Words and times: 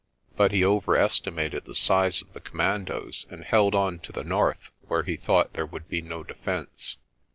But 0.35 0.51
he 0.51 0.65
overestimated 0.65 1.65
the 1.65 1.75
size 1.75 2.23
of 2.23 2.33
the 2.33 2.39
commandoes 2.41 3.27
and 3.29 3.43
held 3.43 3.75
on 3.75 3.99
to 3.99 4.11
the 4.11 4.23
north 4.23 4.71
where 4.87 5.03
he 5.03 5.15
thought 5.15 5.53
there 5.53 5.67
would 5.67 5.87
be 5.89 6.01
no 6.01 6.23
defence. 6.23 6.97